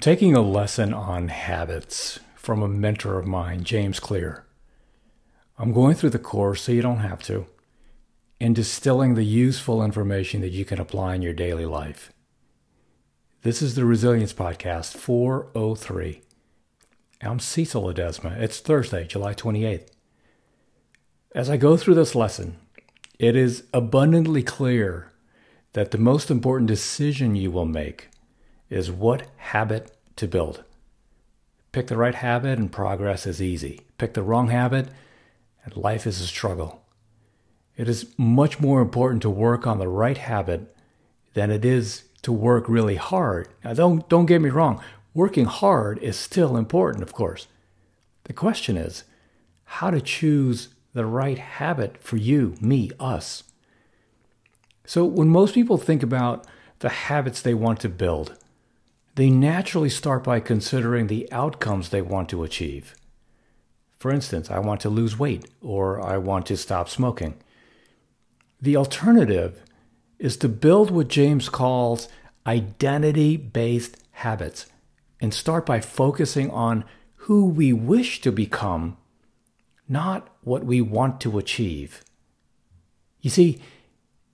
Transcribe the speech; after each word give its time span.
taking 0.00 0.34
a 0.34 0.40
lesson 0.40 0.94
on 0.94 1.28
habits 1.28 2.20
from 2.34 2.62
a 2.62 2.68
mentor 2.68 3.18
of 3.18 3.26
mine, 3.26 3.62
James 3.64 4.00
Clear. 4.00 4.46
I'm 5.58 5.74
going 5.74 5.94
through 5.94 6.10
the 6.10 6.18
course 6.18 6.62
so 6.62 6.72
you 6.72 6.80
don't 6.80 7.00
have 7.00 7.22
to, 7.24 7.46
and 8.40 8.56
distilling 8.56 9.14
the 9.14 9.24
useful 9.24 9.84
information 9.84 10.40
that 10.40 10.52
you 10.52 10.64
can 10.64 10.80
apply 10.80 11.16
in 11.16 11.22
your 11.22 11.34
daily 11.34 11.66
life. 11.66 12.14
This 13.42 13.60
is 13.60 13.74
the 13.74 13.84
Resilience 13.84 14.32
Podcast 14.32 14.96
403. 14.96 16.22
I'm 17.20 17.38
Cecil 17.38 17.82
Ledesma. 17.82 18.40
It's 18.40 18.58
Thursday, 18.58 19.04
July 19.06 19.34
28th. 19.34 19.88
As 21.34 21.50
I 21.50 21.58
go 21.58 21.76
through 21.76 21.96
this 21.96 22.14
lesson, 22.14 22.56
it 23.18 23.36
is 23.36 23.64
abundantly 23.74 24.42
clear 24.42 25.12
that 25.74 25.90
the 25.90 25.98
most 25.98 26.30
important 26.30 26.68
decision 26.68 27.36
you 27.36 27.50
will 27.50 27.66
make 27.66 28.09
is 28.70 28.90
what 28.90 29.26
habit 29.36 29.94
to 30.16 30.26
build. 30.26 30.64
Pick 31.72 31.88
the 31.88 31.96
right 31.96 32.14
habit 32.14 32.58
and 32.58 32.72
progress 32.72 33.26
is 33.26 33.42
easy. 33.42 33.80
Pick 33.98 34.14
the 34.14 34.22
wrong 34.22 34.48
habit 34.48 34.88
and 35.64 35.76
life 35.76 36.06
is 36.06 36.20
a 36.20 36.26
struggle. 36.26 36.82
It 37.76 37.88
is 37.88 38.14
much 38.16 38.60
more 38.60 38.80
important 38.80 39.22
to 39.22 39.30
work 39.30 39.66
on 39.66 39.78
the 39.78 39.88
right 39.88 40.18
habit 40.18 40.74
than 41.34 41.50
it 41.50 41.64
is 41.64 42.04
to 42.22 42.32
work 42.32 42.68
really 42.68 42.96
hard. 42.96 43.48
Now 43.64 43.74
don't 43.74 44.08
don't 44.08 44.26
get 44.26 44.40
me 44.40 44.50
wrong, 44.50 44.82
working 45.14 45.46
hard 45.46 45.98
is 45.98 46.16
still 46.16 46.56
important, 46.56 47.02
of 47.02 47.12
course. 47.12 47.46
The 48.24 48.32
question 48.32 48.76
is 48.76 49.04
how 49.64 49.90
to 49.90 50.00
choose 50.00 50.68
the 50.92 51.06
right 51.06 51.38
habit 51.38 51.98
for 51.98 52.16
you, 52.16 52.56
me, 52.60 52.90
us. 52.98 53.44
So 54.84 55.04
when 55.04 55.28
most 55.28 55.54
people 55.54 55.78
think 55.78 56.02
about 56.02 56.46
the 56.80 56.88
habits 56.88 57.40
they 57.40 57.54
want 57.54 57.80
to 57.80 57.88
build, 57.88 58.36
they 59.14 59.30
naturally 59.30 59.90
start 59.90 60.24
by 60.24 60.40
considering 60.40 61.06
the 61.06 61.30
outcomes 61.32 61.88
they 61.88 62.02
want 62.02 62.28
to 62.28 62.44
achieve. 62.44 62.94
For 63.98 64.10
instance, 64.10 64.50
I 64.50 64.58
want 64.60 64.80
to 64.82 64.88
lose 64.88 65.18
weight 65.18 65.46
or 65.60 66.00
I 66.00 66.16
want 66.16 66.46
to 66.46 66.56
stop 66.56 66.88
smoking. 66.88 67.34
The 68.60 68.76
alternative 68.76 69.62
is 70.18 70.36
to 70.38 70.48
build 70.48 70.90
what 70.90 71.08
James 71.08 71.48
calls 71.48 72.08
identity 72.46 73.36
based 73.36 73.96
habits 74.12 74.66
and 75.20 75.34
start 75.34 75.66
by 75.66 75.80
focusing 75.80 76.50
on 76.50 76.84
who 77.24 77.46
we 77.46 77.72
wish 77.72 78.20
to 78.22 78.32
become, 78.32 78.96
not 79.88 80.28
what 80.42 80.64
we 80.64 80.80
want 80.80 81.20
to 81.20 81.38
achieve. 81.38 82.02
You 83.20 83.30
see, 83.30 83.60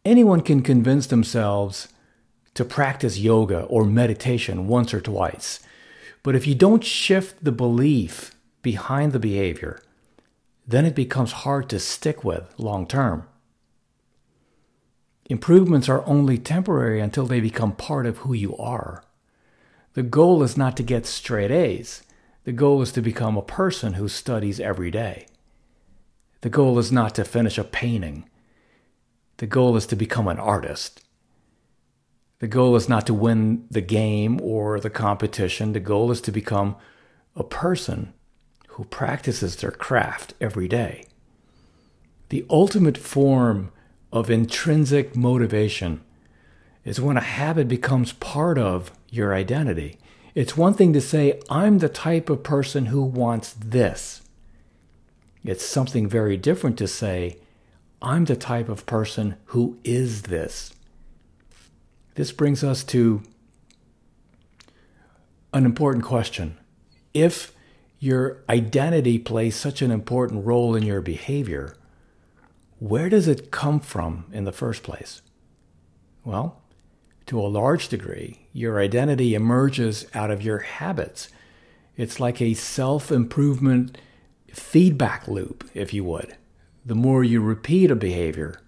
anyone 0.05 0.43
can 0.43 0.63
convince 0.63 1.09
themselves 1.09 1.89
to 2.57 2.65
practice 2.65 3.19
yoga 3.19 3.63
or 3.63 3.85
meditation 3.85 4.67
once 4.67 4.93
or 4.93 5.01
twice. 5.01 5.61
But 6.23 6.35
if 6.35 6.47
you 6.47 6.55
don't 6.55 6.85
shift 6.85 7.45
the 7.45 7.53
belief 7.53 8.35
behind 8.63 9.13
the 9.13 9.19
behavior, 9.19 9.81
then 10.67 10.85
it 10.85 10.95
becomes 10.95 11.33
hard 11.33 11.69
to 11.69 11.79
stick 11.79 12.25
with 12.25 12.53
long 12.59 12.87
term. 12.87 13.29
Improvements 15.29 15.89
are 15.89 16.07
only 16.07 16.39
temporary 16.39 17.01
until 17.01 17.27
they 17.27 17.41
become 17.41 17.73
part 17.73 18.07
of 18.07 18.19
who 18.19 18.33
you 18.33 18.57
are. 18.57 19.03
The 19.95 20.03
goal 20.03 20.43
is 20.43 20.57
not 20.57 20.77
to 20.77 20.83
get 20.83 21.07
straight 21.07 21.51
A's. 21.51 22.03
The 22.45 22.53
goal 22.53 22.83
is 22.83 22.93
to 22.93 23.03
become 23.03 23.37
a 23.37 23.43
person 23.43 23.95
who 23.95 24.09
studies 24.09 24.61
every 24.61 24.91
day. 24.91 25.27
The 26.43 26.51
goal 26.51 26.79
is 26.79 26.93
not 26.93 27.15
to 27.17 27.25
finish 27.25 27.59
a 27.59 27.65
painting. 27.65 28.29
The 29.39 29.47
goal 29.47 29.77
is 29.77 29.87
to 29.87 29.97
become 29.97 30.29
an 30.29 30.39
artist. 30.39 31.03
The 32.39 32.49
goal 32.49 32.77
is 32.77 32.89
not 32.89 33.07
to 33.07 33.15
win 33.15 33.67
the 33.71 33.81
game 33.81 34.41
or 34.43 34.79
the 34.79 34.91
competition. 34.91 35.73
The 35.73 35.81
goal 35.81 36.11
is 36.11 36.21
to 36.23 36.33
become 36.33 36.77
a 37.35 37.45
person 37.45 38.13
who 38.69 38.85
practices 38.85 39.57
their 39.57 39.71
craft 39.71 40.35
every 40.41 40.69
day. 40.69 41.07
The 42.29 42.45
ultimate 42.51 42.99
form 42.99 43.73
of 44.13 44.31
intrinsic 44.31 45.17
motivation 45.17 46.03
is 46.85 47.01
when 47.01 47.17
a 47.17 47.23
habit 47.23 47.69
becomes 47.69 48.13
part 48.13 48.59
of 48.59 48.93
your 49.11 49.35
identity. 49.35 49.99
It's 50.35 50.57
one 50.57 50.75
thing 50.75 50.93
to 50.93 51.01
say, 51.01 51.41
I'm 51.49 51.79
the 51.79 51.89
type 51.89 52.29
of 52.29 52.43
person 52.43 52.87
who 52.87 53.03
wants 53.03 53.55
this. 53.55 54.21
It's 55.43 55.65
something 55.65 56.07
very 56.07 56.37
different 56.37 56.77
to 56.79 56.87
say, 56.87 57.39
I'm 58.03 58.27
the 58.27 58.37
type 58.37 58.69
of 58.69 58.85
person 58.85 59.37
who 59.47 59.79
is 59.85 60.23
this. 60.23 60.75
This 62.17 62.33
brings 62.33 62.65
us 62.65 62.83
to 62.85 63.23
an 65.53 65.67
important 65.67 66.05
question. 66.05 66.57
If 67.13 67.55
your 67.99 68.43
identity 68.49 69.19
plays 69.19 69.55
such 69.55 69.83
an 69.83 69.91
important 69.91 70.47
role 70.47 70.75
in 70.75 70.83
your 70.83 71.03
behavior, 71.03 71.77
where 72.79 73.11
does 73.11 73.29
it 73.29 73.51
come 73.51 73.81
from 73.81 74.25
in 74.33 74.45
the 74.45 74.53
first 74.53 74.83
place? 74.83 75.21
Well, 76.25 76.63
to 77.27 77.39
a 77.39 77.43
large 77.43 77.89
degree, 77.89 78.49
your 78.53 78.81
identity 78.81 79.35
emerges 79.35 80.07
out 80.15 80.31
of 80.31 80.43
your 80.43 80.59
habits. 80.59 81.29
It's 81.99 82.19
like 82.19 82.41
a 82.41 82.55
self 82.55 83.13
improvement 83.13 83.99
feedback 84.53 85.29
loop, 85.29 85.69
if 85.75 85.93
you 85.93 86.05
would. 86.05 86.35
The 86.85 86.95
more 86.95 87.23
you 87.23 87.43
repeat 87.43 87.91
a 87.91 87.97
behavior, 87.97 88.61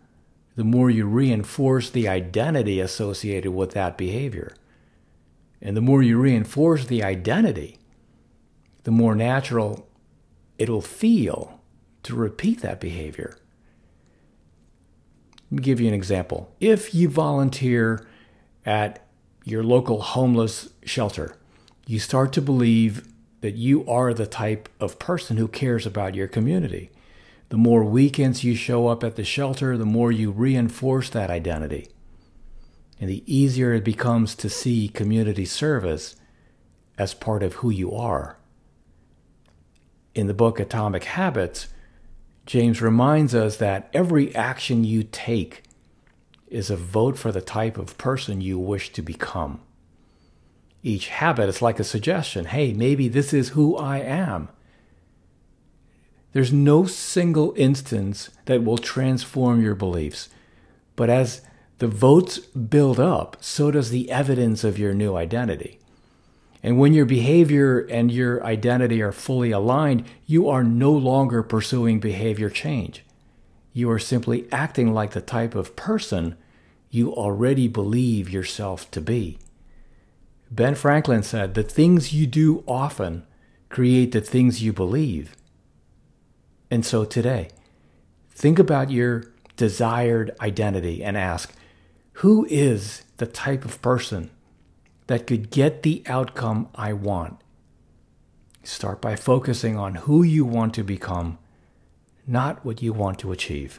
the 0.58 0.64
more 0.64 0.90
you 0.90 1.06
reinforce 1.06 1.88
the 1.88 2.08
identity 2.08 2.80
associated 2.80 3.52
with 3.52 3.70
that 3.70 3.96
behavior. 3.96 4.52
And 5.62 5.76
the 5.76 5.80
more 5.80 6.02
you 6.02 6.18
reinforce 6.18 6.84
the 6.84 7.04
identity, 7.04 7.78
the 8.82 8.90
more 8.90 9.14
natural 9.14 9.88
it'll 10.58 10.80
feel 10.80 11.60
to 12.02 12.16
repeat 12.16 12.60
that 12.62 12.80
behavior. 12.80 13.38
Let 15.44 15.52
me 15.52 15.62
give 15.62 15.80
you 15.80 15.86
an 15.86 15.94
example. 15.94 16.52
If 16.58 16.92
you 16.92 17.08
volunteer 17.08 18.04
at 18.66 19.06
your 19.44 19.62
local 19.62 20.00
homeless 20.02 20.70
shelter, 20.84 21.36
you 21.86 22.00
start 22.00 22.32
to 22.32 22.42
believe 22.42 23.06
that 23.42 23.54
you 23.54 23.86
are 23.86 24.12
the 24.12 24.26
type 24.26 24.68
of 24.80 24.98
person 24.98 25.36
who 25.36 25.46
cares 25.46 25.86
about 25.86 26.16
your 26.16 26.26
community. 26.26 26.90
The 27.48 27.56
more 27.56 27.84
weekends 27.84 28.44
you 28.44 28.54
show 28.54 28.88
up 28.88 29.02
at 29.02 29.16
the 29.16 29.24
shelter, 29.24 29.76
the 29.76 29.86
more 29.86 30.12
you 30.12 30.30
reinforce 30.30 31.08
that 31.10 31.30
identity. 31.30 31.88
And 33.00 33.08
the 33.08 33.22
easier 33.26 33.72
it 33.72 33.84
becomes 33.84 34.34
to 34.36 34.50
see 34.50 34.88
community 34.88 35.44
service 35.44 36.16
as 36.98 37.14
part 37.14 37.42
of 37.42 37.54
who 37.54 37.70
you 37.70 37.92
are. 37.92 38.36
In 40.14 40.26
the 40.26 40.34
book 40.34 40.58
Atomic 40.58 41.04
Habits, 41.04 41.68
James 42.44 42.82
reminds 42.82 43.34
us 43.34 43.56
that 43.58 43.88
every 43.92 44.34
action 44.34 44.84
you 44.84 45.04
take 45.04 45.62
is 46.48 46.70
a 46.70 46.76
vote 46.76 47.16
for 47.16 47.30
the 47.30 47.40
type 47.40 47.78
of 47.78 47.96
person 47.98 48.40
you 48.40 48.58
wish 48.58 48.90
to 48.92 49.02
become. 49.02 49.60
Each 50.82 51.08
habit 51.08 51.48
is 51.48 51.62
like 51.62 51.78
a 51.78 51.84
suggestion 51.84 52.46
hey, 52.46 52.72
maybe 52.72 53.08
this 53.08 53.32
is 53.32 53.50
who 53.50 53.76
I 53.76 53.98
am. 53.98 54.48
There's 56.38 56.52
no 56.52 56.86
single 56.86 57.52
instance 57.56 58.30
that 58.44 58.62
will 58.62 58.78
transform 58.78 59.60
your 59.60 59.74
beliefs. 59.74 60.28
But 60.94 61.10
as 61.10 61.42
the 61.78 61.88
votes 61.88 62.38
build 62.38 63.00
up, 63.00 63.36
so 63.40 63.72
does 63.72 63.90
the 63.90 64.08
evidence 64.08 64.62
of 64.62 64.78
your 64.78 64.94
new 64.94 65.16
identity. 65.16 65.80
And 66.62 66.78
when 66.78 66.94
your 66.94 67.06
behavior 67.06 67.80
and 67.80 68.12
your 68.12 68.40
identity 68.44 69.02
are 69.02 69.10
fully 69.10 69.50
aligned, 69.50 70.04
you 70.26 70.48
are 70.48 70.62
no 70.62 70.92
longer 70.92 71.42
pursuing 71.42 71.98
behavior 71.98 72.50
change. 72.50 73.04
You 73.72 73.90
are 73.90 73.98
simply 73.98 74.46
acting 74.52 74.94
like 74.94 75.14
the 75.14 75.20
type 75.20 75.56
of 75.56 75.74
person 75.74 76.36
you 76.88 77.12
already 77.12 77.66
believe 77.66 78.30
yourself 78.30 78.88
to 78.92 79.00
be. 79.00 79.40
Ben 80.52 80.76
Franklin 80.76 81.24
said, 81.24 81.54
The 81.54 81.64
things 81.64 82.12
you 82.14 82.28
do 82.28 82.62
often 82.68 83.26
create 83.70 84.12
the 84.12 84.20
things 84.20 84.62
you 84.62 84.72
believe. 84.72 85.34
And 86.70 86.84
so 86.84 87.04
today, 87.04 87.48
think 88.30 88.58
about 88.58 88.90
your 88.90 89.24
desired 89.56 90.34
identity 90.40 91.02
and 91.02 91.16
ask 91.16 91.52
who 92.14 92.46
is 92.50 93.04
the 93.18 93.26
type 93.26 93.64
of 93.64 93.80
person 93.80 94.30
that 95.06 95.26
could 95.26 95.50
get 95.50 95.82
the 95.82 96.02
outcome 96.06 96.68
I 96.74 96.92
want? 96.92 97.40
Start 98.62 99.00
by 99.00 99.16
focusing 99.16 99.76
on 99.76 99.94
who 99.94 100.22
you 100.22 100.44
want 100.44 100.74
to 100.74 100.82
become, 100.82 101.38
not 102.26 102.64
what 102.64 102.82
you 102.82 102.92
want 102.92 103.18
to 103.20 103.32
achieve. 103.32 103.78